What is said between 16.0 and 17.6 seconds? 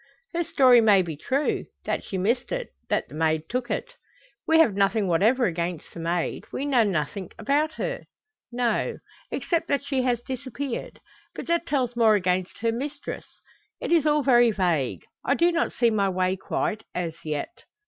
way quite, as yet."